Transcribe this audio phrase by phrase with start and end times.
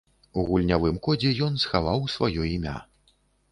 [0.37, 2.77] У гульнявым кодзе ён схаваў сваё імя.